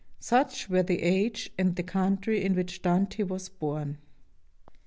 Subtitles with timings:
[0.19, 3.99] Such were the age and the country in which Dante was born.